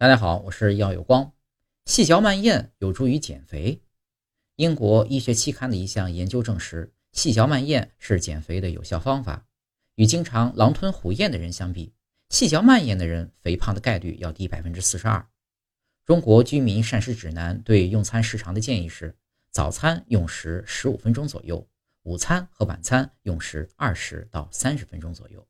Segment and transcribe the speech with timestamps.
[0.00, 1.34] 大家好，我是耀有光。
[1.84, 3.82] 细嚼慢咽有助于减肥。
[4.56, 9.46] 英国医学期刊的一项研究证实，细嚼慢咽是减肥的有效方法。
[9.96, 11.92] 与经常狼吞虎咽的人相比，
[12.30, 15.28] 细嚼慢咽的人肥胖的概率要低百分之四十二。
[16.06, 19.14] 中国居民膳食指南对用餐时长的建议是：
[19.50, 21.68] 早餐用时十五分钟左右，
[22.04, 25.46] 午餐和晚餐用时二十到三十分钟左右。